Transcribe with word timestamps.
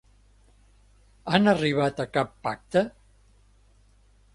Han 1.33 1.53
arribat 1.53 2.03
a 2.05 2.09
cap 2.19 2.35
pacte? 2.49 2.87